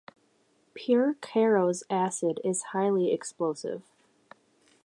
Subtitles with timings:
[0.73, 3.83] Pure Caro's acid is highly explosive.